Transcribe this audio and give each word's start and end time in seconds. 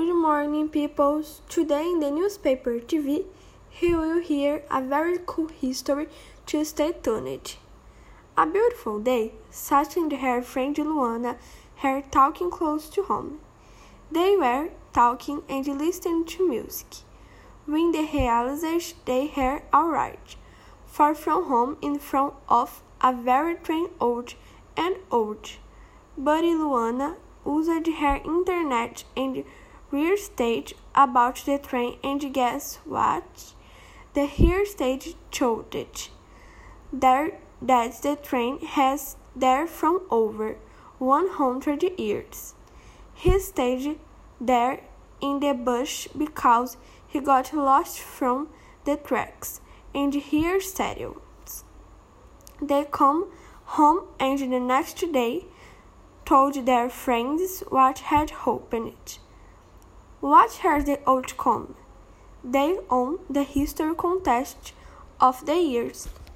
Good 0.00 0.14
morning, 0.14 0.70
peoples. 0.70 1.42
Today 1.50 1.84
in 1.84 2.00
the 2.00 2.10
newspaper 2.10 2.78
TV, 2.80 3.26
you 3.80 3.98
will 3.98 4.20
hear 4.20 4.62
a 4.70 4.80
very 4.80 5.18
cool 5.26 5.48
history 5.48 6.08
to 6.46 6.64
stay 6.64 6.92
tuned. 6.92 7.56
A 8.34 8.46
beautiful 8.46 8.98
day, 8.98 9.34
Sasha 9.50 10.00
and 10.00 10.10
her 10.10 10.40
friend 10.40 10.74
Luana 10.74 11.36
were 11.84 12.02
talking 12.10 12.50
close 12.50 12.88
to 12.88 13.02
home. 13.02 13.40
They 14.10 14.38
were 14.38 14.70
talking 14.94 15.42
and 15.50 15.66
listening 15.66 16.24
to 16.32 16.48
music. 16.48 17.04
When 17.66 17.92
they 17.92 18.06
realized 18.06 18.94
they 19.04 19.30
were 19.36 19.60
alright, 19.74 20.36
far 20.86 21.14
from 21.14 21.44
home 21.44 21.76
in 21.82 21.98
front 21.98 22.32
of 22.48 22.82
a 23.02 23.12
very 23.12 23.56
train 23.56 23.88
old 24.00 24.32
and 24.78 24.96
old. 25.10 25.58
But 26.16 26.42
Luana 26.44 27.16
used 27.44 27.86
her 27.86 28.16
internet 28.24 29.04
and 29.14 29.44
rear 29.90 30.16
stage 30.16 30.74
about 30.94 31.36
the 31.46 31.58
train 31.58 31.98
and 32.02 32.32
guess 32.32 32.78
what? 32.84 33.54
The 34.14 34.28
rear 34.38 34.64
stage 34.66 35.14
showed 35.30 35.74
it. 35.74 36.10
There 36.92 37.38
that 37.62 38.02
the 38.02 38.16
train 38.16 38.58
has 38.66 39.16
there 39.36 39.66
from 39.66 40.02
over 40.10 40.56
one 40.98 41.28
hundred 41.28 41.82
years. 41.98 42.54
He 43.14 43.38
stayed 43.38 43.98
there 44.40 44.80
in 45.20 45.40
the 45.40 45.52
bush 45.52 46.08
because 46.16 46.76
he 47.06 47.20
got 47.20 47.52
lost 47.52 47.98
from 47.98 48.48
the 48.84 48.96
tracks 48.96 49.60
and 49.94 50.14
here 50.14 50.60
settled. 50.60 51.20
They 52.62 52.86
come 52.90 53.30
home 53.64 54.04
and 54.18 54.38
the 54.38 54.60
next 54.60 55.04
day 55.12 55.46
told 56.24 56.66
their 56.66 56.88
friends 56.88 57.62
what 57.68 57.98
had 57.98 58.30
happened. 58.30 59.18
What 60.20 60.52
has 60.56 60.84
the 60.84 61.00
outcome? 61.08 61.76
They 62.44 62.78
own 62.90 63.20
the 63.30 63.42
history 63.42 63.94
contest 63.94 64.74
of 65.18 65.46
the 65.46 65.56
years. 65.56 66.08